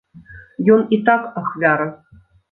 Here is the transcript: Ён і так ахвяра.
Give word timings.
Ён 0.75 0.81
і 0.97 0.97
так 1.09 1.27
ахвяра. 1.41 1.87